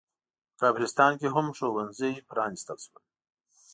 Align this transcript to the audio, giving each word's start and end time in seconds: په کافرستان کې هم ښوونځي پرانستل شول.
په 0.57 0.59
کافرستان 0.61 1.11
کې 1.19 1.27
هم 1.35 1.47
ښوونځي 1.57 2.13
پرانستل 2.29 2.77
شول. 2.85 3.03